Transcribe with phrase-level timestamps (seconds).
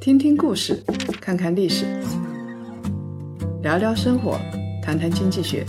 [0.00, 0.82] 听听故事，
[1.20, 1.86] 看看历史，
[3.62, 4.38] 聊聊生活，
[4.82, 5.64] 谈谈经济学。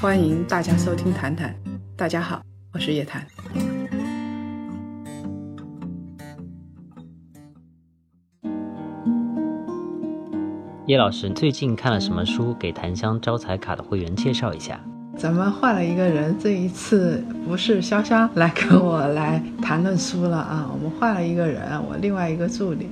[0.00, 1.54] 欢迎大家收听《谈谈》，
[1.96, 2.42] 大家好，
[2.72, 3.26] 我是叶檀。
[10.86, 12.54] 叶老师最近看了什么书？
[12.54, 14.80] 给檀香招财卡的会员介绍一下。
[15.18, 22.86] 咱们换了一个人，这一次不是潇潇来跟我来谈论书了啊，我们换了一个人，我另外一个助理，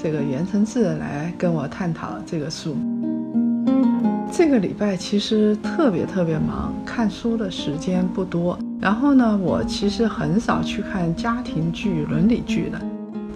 [0.00, 2.76] 这个袁承志来跟我探讨这个书。
[4.30, 8.56] 这个礼拜其实特别特别忙，看书的时间不多。
[8.80, 12.80] 然后呢，我其实很少去看家庭剧、伦理剧的。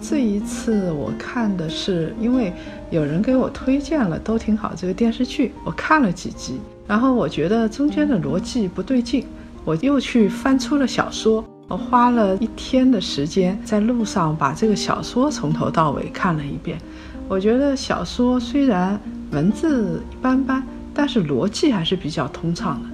[0.03, 2.51] 这一次我看的是，因为
[2.91, 6.59] 有人给我推荐了，都挺好这个电视剧，我看了几集。
[6.85, 9.25] 然后我觉得中间的逻辑不对劲，
[9.63, 16.77] 我又去翻出了小说，我花了一天的时间在路上把这个小说从头到尾看了一遍。
[17.29, 18.99] 我觉得小说虽然
[19.31, 20.61] 文字一般般，
[20.93, 22.89] 但是逻辑还是比较通畅的，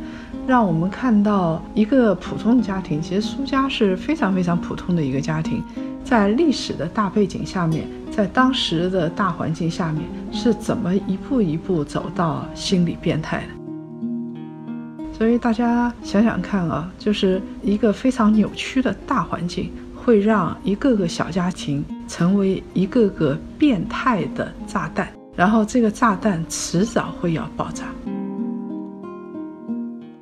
[0.45, 5.64] 让我们看到一个普通的家庭，其实苏家是非常非常普通的一个家庭，
[6.10, 15.14] 在历史的大背景下面，在当时的大环境下面，是怎么一步一步走到心理变态的。
[15.16, 27.86] 所以大家想想看啊，就是一个非常扭曲的大环境，会让一个个小家庭成为一个个变态的炸弹，然后这个炸弹迟早会要爆炸。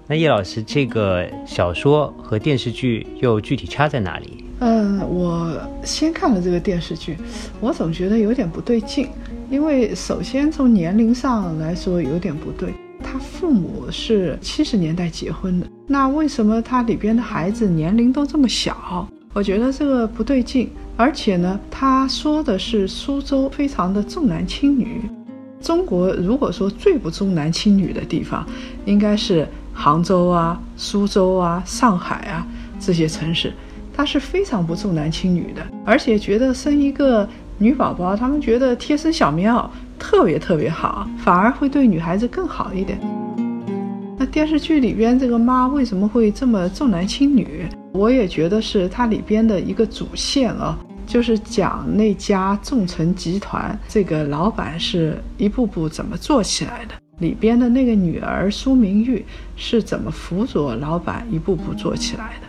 [0.06, 4.44] 那叶老师，这个小说和电视剧又具体差在哪里？
[4.88, 5.52] 嗯，我
[5.84, 7.18] 先看了这个电视剧，
[7.60, 9.10] 我总觉得有点不对劲，
[9.50, 12.74] 因为首先从年龄上来说有点不对。
[13.04, 19.06] 他父母是七十年代结婚的，那为什么他里边的孩子年龄都这么小？
[19.34, 20.70] 我觉得这个不对劲。
[20.96, 25.02] 而且呢，他说的是苏州非常的重男轻女。
[25.62, 28.48] 中国如果说最不重男轻女的地方，
[28.86, 32.46] 应该是杭州啊、苏州啊、上海啊
[32.80, 33.54] 这些城市，
[33.98, 37.28] 他是非常不重男轻女的，而且觉得生一个
[37.58, 39.68] 女宝宝，他们觉得贴身小棉袄。
[39.98, 43.00] 特别特别好，反而会对女孩子更好一点。
[44.16, 47.66] 那电视剧里边这个妈为什么会这么重男轻女？
[47.94, 50.78] 我也觉得是它里边的一个主线啊，
[51.08, 59.26] 就是讲那家众诚集团这个老板是一步步怎么做起来的，里边的那个女儿苏明玉
[59.56, 62.47] 是怎么辅佐老板一步步做起来的。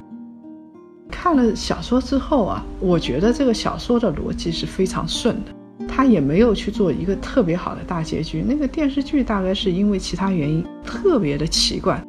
[1.21, 5.51] 看了小说之后啊，我觉得这个小说的逻辑是非常顺的。
[5.89, 8.41] 他也没有去做一个特别好的大结局。
[8.41, 12.01] 那个电视剧大概是因为其他原因特别的奇怪。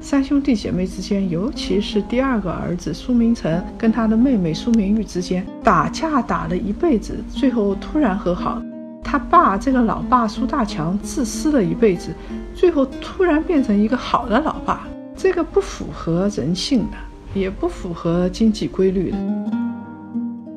[0.00, 8.62] 三兄弟姐妹之间，尤其是第二个儿子苏明成跟他的妹妹苏明玉之间打架打了一辈子，最后突然和好。
[9.04, 12.08] 他爸这个老爸苏大强自私了一辈子，
[12.54, 16.96] 最后突然变成一个好的老爸，这个不符合人性的，
[17.34, 19.16] 也不符合经济规律的。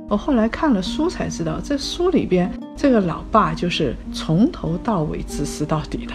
[0.07, 6.13] 我后来看了书才知道，这书里边这个老爸就是从头到尾自私到底的。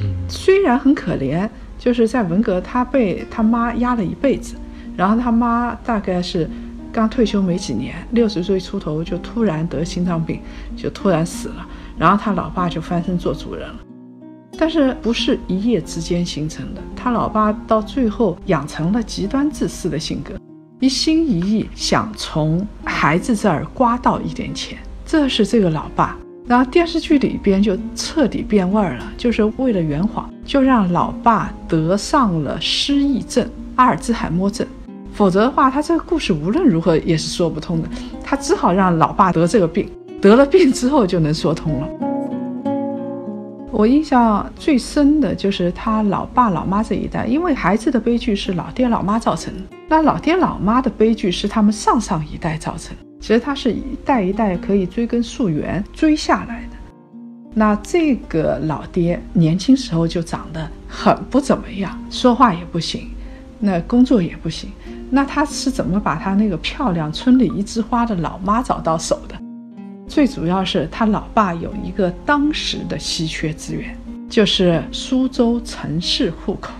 [0.00, 1.48] 嗯，虽然很可怜，
[1.78, 4.54] 就是在文革他被他妈压了一辈子，
[4.96, 6.48] 然后他妈大概是
[6.92, 10.40] 刚退休没几年，六十岁出头就突然得心脏病，
[10.76, 11.66] 就突然死了，
[11.98, 13.76] 然后他老爸就翻身做主人了。
[14.58, 20.34] 但是不是一夜之间形成的，他老爸到最后养成了极端自私的性格。
[20.80, 26.16] 一心一意想从孩子这儿刮到一点钱，这是这个老爸。
[26.46, 34.66] 然后电视剧里边就彻底变味儿了，就是为了圆谎，就让老爸得上了失忆症、阿尔兹海默症。
[35.12, 37.88] 否则的话，他这个故事无论如何也是说不通的。
[38.22, 39.90] 他只好让老爸得这个病，
[40.20, 42.05] 得了病之后就能说通了。
[43.76, 49.52] 我印象最深的就是他老爸老妈这一代，因为孩子的悲剧是老爹老妈造成，
[49.86, 52.96] 那老爹老妈的悲剧是他们上上一代造成。
[53.20, 56.76] 其实他是一代一代可以追根溯源追下来的。
[57.52, 63.10] 那这个老爹年轻时候就长得很不怎么样，说话也不行，
[63.58, 64.70] 那工作也不行。
[65.10, 69.35] 那他是怎么把他那个漂亮村里一枝花的老妈找到手的？
[70.16, 73.94] 最主要是他老爸有一个当时的稀缺资源，
[74.30, 76.72] 就是苏州城市户口，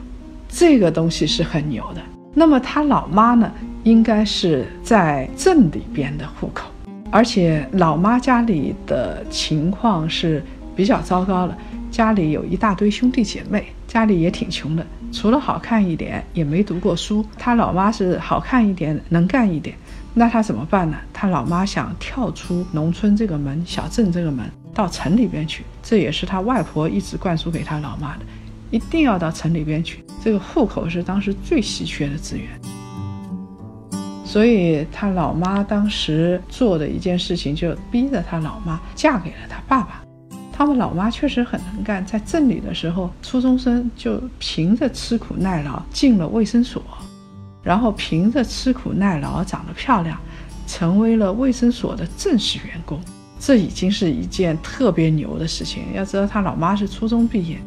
[0.48, 2.00] 这个东西是很牛的。
[2.32, 3.52] 那么他老妈呢，
[3.84, 6.70] 应该是在镇里边的户口，
[7.10, 10.42] 而且老妈家里的情况是
[10.74, 11.54] 比较糟糕了，
[11.90, 17.22] 家里有一大堆兄弟姐妹，家里也挺穷的，除了好看一点，也没读过书。
[17.36, 19.76] 他老妈是好看一点，能干一点。
[20.18, 20.96] 那他怎么办呢？
[21.12, 25.62] 他老妈想跳出农村这个门、小镇这个门，到城里边去。
[25.82, 28.24] 这也是他外婆一直灌输给他老妈的，
[28.70, 30.02] 一定要到城里边去。
[30.24, 32.48] 这个户口是当时最稀缺的资源。
[34.24, 40.02] 所以他老妈当时做的一件事情，就逼着他老妈嫁给了他爸爸。
[40.50, 46.82] 他们老妈确实很能干，在镇里的时候，初中生就凭着吃苦耐劳进了卫生所，
[47.66, 50.16] 然后凭着吃苦耐劳长得漂亮，
[50.68, 53.00] 成为了卫生所的正式员工。
[53.40, 55.82] 这已经是一件特别牛的事情。
[55.92, 57.58] 要知道，他老妈是初中毕业。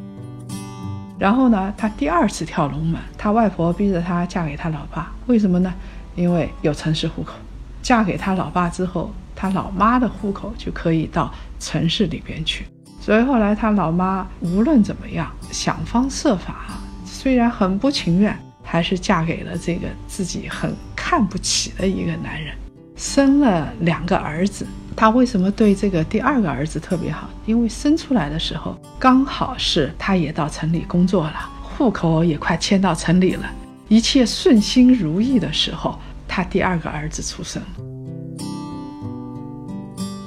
[1.20, 5.74] 然后呢，他第二次跳龙门，他外婆逼着他嫁给他老爸，为什么呢？
[6.16, 7.34] 因为有城市户口。
[7.82, 11.30] 嫁给他老爸之后，他老妈的户口就可以到
[11.60, 12.66] 城市里边去。
[13.02, 18.38] 所以后来他老妈无论怎么样想方设法，虽然很不情愿，
[18.72, 22.54] 还是嫁给了这个自己很看不起的一个男人，
[22.96, 24.64] 生了两个儿子。
[24.96, 27.28] 他为什么对这个第二个儿子特别好？
[27.48, 33.50] 因为生出来的时候刚好是他也到城里工作了，户口也快迁到城里了，
[33.88, 37.60] 一切顺心如意的时候，他第二个儿子出生。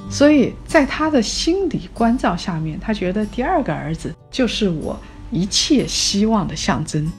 [0.09, 4.99] 所以在他的心理关照下面，他觉得第二个儿子就是我
[5.31, 7.09] 一切希望的象征。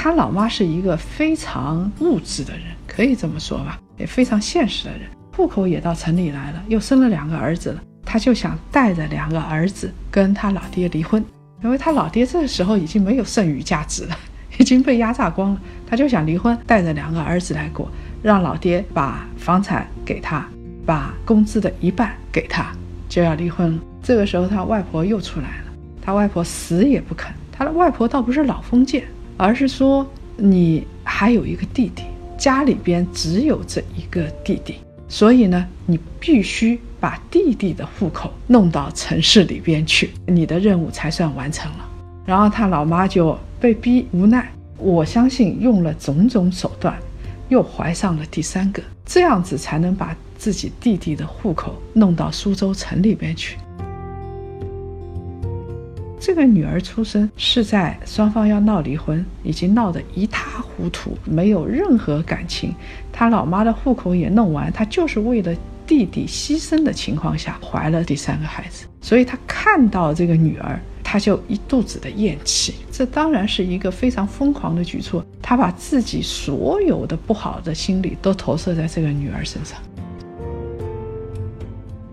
[0.00, 5.10] 他老妈是一个非常物质的人，可以这么说吧，也非常现实的人。
[5.36, 11.24] 户口也到城里来了，又生了两个儿子了，他就想带着两个儿子跟他老爹离婚，
[11.64, 14.16] 因为他老爹这时候已经没有剩余价值了，
[14.58, 17.90] 已经被压榨光了，他就想离婚，带着两个儿子来过，
[18.22, 20.46] 让老爹把房产给他。
[20.86, 22.72] 把工资的一半给他，
[23.08, 23.82] 就要离婚了。
[24.00, 25.72] 这个时候，他外婆又出来了。
[26.00, 27.30] 他外婆死也不肯。
[27.52, 29.04] 他的外婆倒不是老封建，
[29.38, 30.06] 而是说
[30.36, 32.02] 你还有一个弟弟，
[32.36, 34.74] 家里边只有这一个弟弟，
[35.08, 41.88] 所以呢，你必须把弟弟的户口弄到城市里边去，你的任务才算完成了。
[42.26, 46.94] 然后他老妈就被逼无奈，我相信用了种种手段，
[47.48, 50.14] 又怀上了第三个，这样子才能把。
[50.38, 53.58] 自己弟弟的户口弄到苏州城里边去。
[56.28, 62.74] 这个女儿出生是在双方要闹离婚，已经闹得一塌糊涂，没有任何感情。
[63.10, 68.84] 他老妈的户口也弄完，他就是为了弟弟牺牲的情况下怀了第三个孩子。
[69.00, 72.74] 所以他看到这个女儿，他就一肚子的怨气。
[72.92, 79.80] 这当然是一个非常疯狂的举措，他把自己所有的不好的心理都投射在这个女儿身上。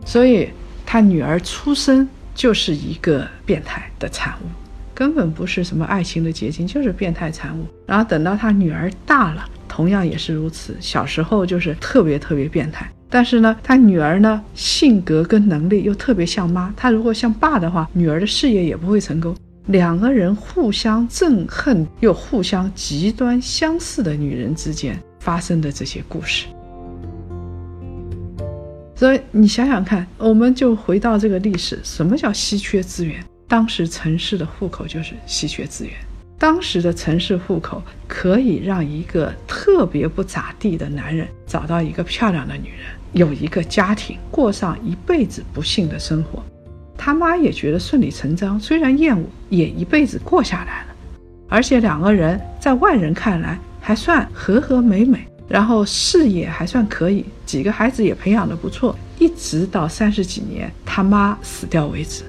[0.06, 0.48] 所以，
[0.86, 4.46] 他女儿出生就是一个变态的产物，
[4.94, 7.66] 根本不是什么爱情的结晶，就是变态产物。
[7.88, 10.76] 然后等到他女儿大了，同样也是如此。
[10.80, 16.72] 小时候就是特别特别变态，但是呢，他女儿呢性格跟能力又特别像妈。
[16.76, 19.36] 他如果像爸的话，女儿的事业也不会成功。
[19.68, 26.46] 两个人互相憎恨又互相极端相似的女人之间发生的这些故事。
[28.96, 33.22] 所以你想想看，我们就回到这个历史，什么叫稀缺资源？
[33.48, 35.94] 当时城市的户口就是稀缺资源。
[36.38, 46.44] 当时的城市户口可以让一个特别不咋地的男人找到一个漂亮的女人，有一个家庭，过上一辈子不幸的生活。
[46.98, 50.96] 他妈也觉得顺理成章，虽然厌恶，也一辈子过下来了。
[51.48, 55.26] 而且两个人在外人看来还算和和美美。
[55.48, 62.24] 然后事业还算可以，几个孩子也培养的不错，一直到三十几年他妈死掉为止。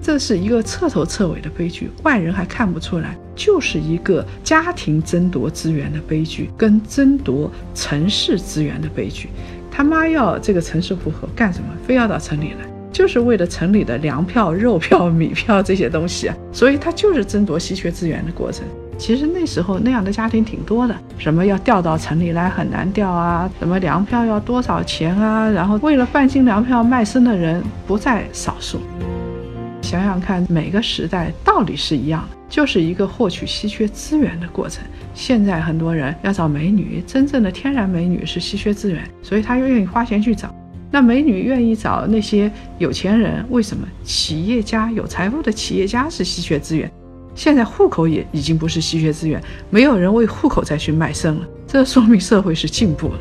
[0.00, 9.28] 这是一个彻头彻尾的悲剧，外人还看不出来，就是一个家庭争夺资源的悲剧，跟争夺城市资源的悲剧。
[9.70, 11.66] 他妈要这个城市户口干什么？
[11.86, 18.64] 非要到城里来，就是为了城里的粮票、肉票、米票这些东西啊，所以他就是争夺稀缺资源的过程。
[19.02, 28.80] 其实那时候那样的家庭挺多的，什么要调到城里来很难调啊，什么粮票要多少钱啊，然后为了半斤粮票卖身的人不在少数。
[29.82, 34.84] 想想看，每个时代道理是一样的，就是一个获取稀缺资源的过程。
[35.14, 40.54] 现在很多人要找美女，真正的天然美女是稀缺资源，所以他又愿意花钱去找。
[40.92, 43.84] 那美女愿意找那些有钱人，为什么？
[44.04, 46.88] 企业家有财富的企业家是稀缺资源。
[47.34, 53.18] 现在户口也已经不是稀缺资源，没有人为户口再去卖身了，这说明社会是进步了。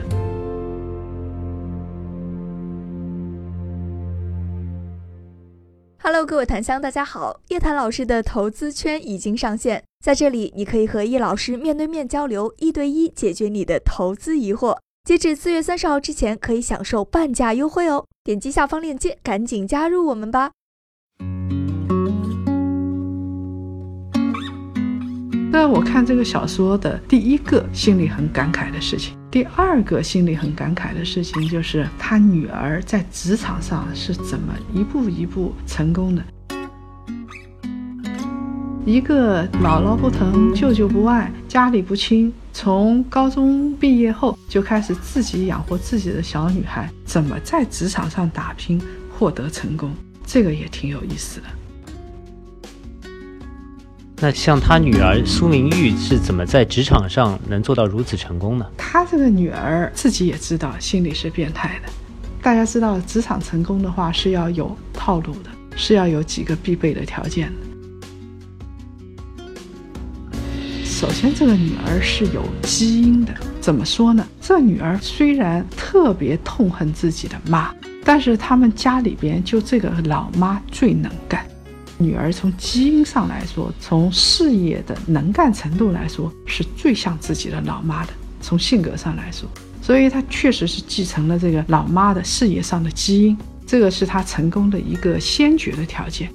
[6.03, 9.83] Hello，各位檀香，大家好，叶檀老师的投资圈已经上线。
[10.03, 14.77] 在这里，你可以和叶老师面对面交流，一对一解决你的投资疑惑。
[15.07, 18.05] 截止四月三十号之前，可以享受半价优惠哦！
[18.23, 20.51] 点击下方链接，赶紧加入我们吧。
[25.53, 36.23] 那我看这个小说的第一个心里很感慨的事情，第二个心里很感慨的事情，就是他女儿在职场上是怎么一步一步成功的。
[38.85, 48.81] 一个姥姥不疼，舅舅不爱，家里不亲，从高中毕业后就开始自己养活自己的小女孩，怎么在职场上打拼
[49.19, 49.91] 获得成功？
[50.25, 51.47] 这个也挺有意思的。
[54.23, 58.65] 那像他女儿苏明玉是怎么在职场上能做到如此成功呢？
[58.77, 61.91] 他这个女儿自己也知道，心里是变态的。
[62.39, 67.53] 大家知道，职场成功的话是要有套路的，是要有几个必备的条件的。
[70.85, 73.33] 首先，这个女儿是有基因的。
[73.59, 74.23] 怎么说呢？
[74.39, 77.73] 这女儿虽然特别痛恨自己的妈，
[78.05, 81.43] 但是他们家里边就这个老妈最能干。
[82.01, 88.13] 女儿从基因上来说，从事业的能干程度来说，是最像自己的老妈的。
[88.41, 89.47] 从性格上来说，
[89.81, 96.29] 所以她确实是继承了这个老妈的事业上的基因，这个是她成功的一个先决的条件。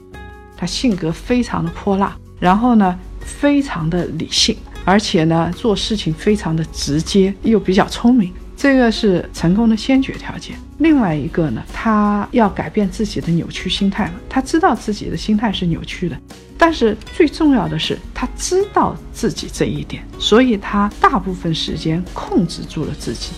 [0.56, 2.99] 她性格非常的泼辣，然后呢？
[3.26, 10.56] 非常的理性，而且呢，做事情非常的直接，又比较聪明，这个是成功的先决条件。
[10.78, 16.18] 另外一个呢，他要改变自己的扭曲心态嘛，他知道自己的心态是扭曲的，
[16.56, 23.32] 但是最重要的是他知道自己这一点，所以他大部分时间控制住了自己。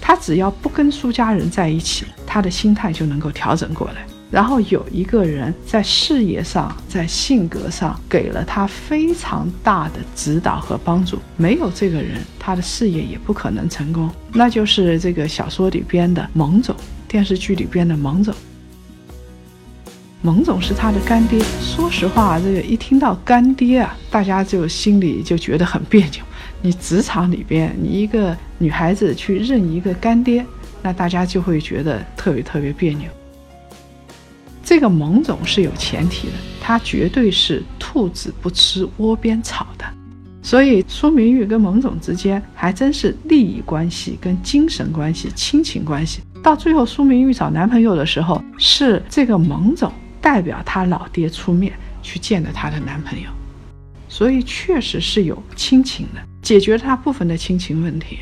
[0.00, 4.04] 他只要不跟苏家人在一起，他的心态就能够调整过来。
[4.34, 14.10] 然后有一个人在事业上、在性格上给了他非常大的指导和帮助，没有这个人，他的事业也不可能成功。
[14.32, 16.74] 那就是这个小说里边的蒙总，
[17.06, 18.34] 电视剧里边的蒙总。
[20.20, 21.38] 蒙总是他的干爹。
[21.60, 26.24] 说实话，这个一听到干爹啊，大家就心里就觉得很别扭。
[26.60, 30.44] 你职场里边，你一个女孩子去认一个干爹，
[30.82, 33.08] 那大家就会觉得特别特别别扭。
[34.64, 39.84] 这个蒙总是有前提的，他绝对是兔子不吃窝边草的，
[40.42, 46.22] 所以苏明玉跟蒙总之间还真是利益关系、跟精神关系、亲情关系。
[46.42, 53.28] 到最后，苏明玉找男朋友的时候，是这个蒙总代表他老爹出面去见的他的男朋友，
[54.08, 58.18] 所以确实是有亲情的，解决了他部分的亲情问题。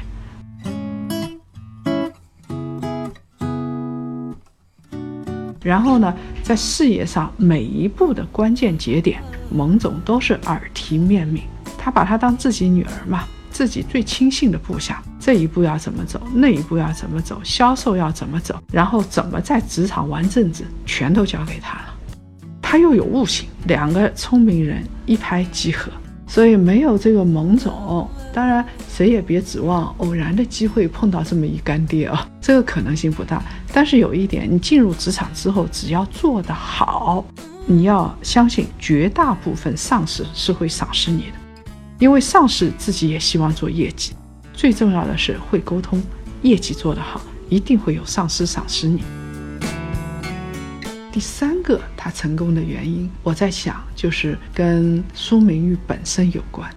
[5.63, 11.43] 然后呢，在事业上每一步的关键节点，蒙总都是耳提面命。
[11.79, 15.03] 他把她当自己女儿嘛，自己最亲信的部下。
[15.19, 21.95] 这一步要怎么走，那一步要怎么走，销售要怎么走，然后怎么在职场玩政治，全都交给他了。
[22.61, 25.93] 他又有悟性，两个聪明人一拍即合。
[26.27, 33.43] 所以没有这个蒙总，当然谁也别指望偶然的机会碰到这么一干爹啊，这个可能性不大。
[33.73, 37.25] 但是有一点，你进入职场之后，只要做得好，
[37.67, 41.65] 你要相信绝大部分上司是会赏识你的，
[41.99, 44.15] 因为上司自己也希望做业绩。
[44.55, 46.03] 最重要的是会沟通，
[46.43, 49.03] 业绩做得好，一定会有上司赏识你。
[51.13, 56.69] 第三个他成功的原因，我在想就是跟苏明玉本身有关。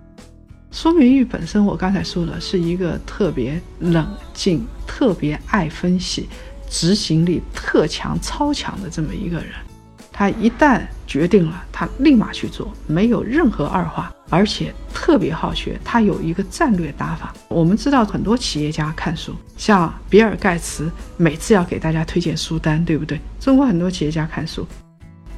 [0.72, 6.27] 苏明玉本身，我刚才说了，是一个特别冷静、特别爱分析、
[6.70, 9.54] 执行力特强、超强的这么一个人。
[10.12, 14.74] 他一旦决定了，他立马去做，没有任何二话，而且
[15.06, 15.80] 特别好学。
[15.86, 17.32] 他有一个战略打法。
[17.48, 23.22] 我们知道很多企业家看书，像比尔盖茨，每次要给大家推荐书单，对不对？
[23.40, 24.66] 中国很多企业家看书，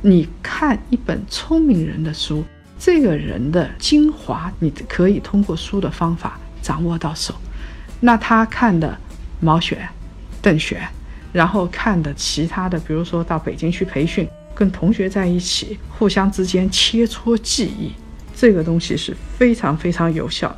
[0.02, 2.46] 你看一本聪明人的书，
[2.80, 7.36] 这个人的精华，你可以通过书的方法掌握到手。
[8.00, 8.98] 那他看的
[9.42, 9.86] 毛选、
[10.42, 10.82] 邓选，
[11.34, 14.26] 然后看的其他的，比如说到北京去培训。
[14.56, 17.92] 跟同学在一起，互相之间切磋技艺，
[18.40, 20.56] 这个东西是非常非常有效。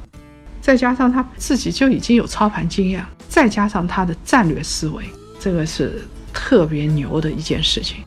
[0.62, 5.06] 再加上他自己就已经有操盘经验，再加上他的战略思维，
[5.40, 6.02] 这个是
[6.34, 8.04] 特别牛的一件事情。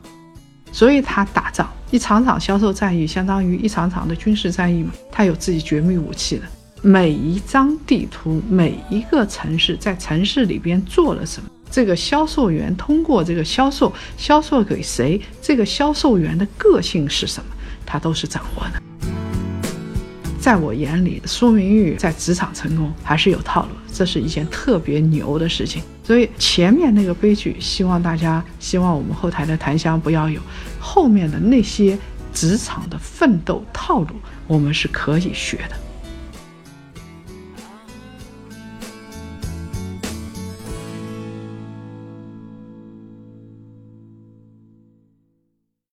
[0.71, 4.93] 所以他打仗一场场销售战役，相当于一场场的军事战役嘛。
[5.11, 6.43] 他有自己绝密武器的，
[6.83, 11.49] 每一张地图，每一个城市，在城市里边做了什么。
[11.71, 15.21] 这个销售员通过这个销售，销售给谁？
[15.41, 17.51] 这个销售员的个性是什么？
[17.85, 18.83] 他都是掌握的。
[20.43, 25.81] 在我眼里，苏明玉在职场成功还是有套路，这是一件特别牛的事情。
[26.03, 30.41] 所以前面那个悲剧，希望大家，希望我们后台的檀香不要有，
[30.81, 31.97] 后面的那些
[32.35, 34.17] 职场的奋斗套路，
[34.49, 35.77] 我们是可以学的。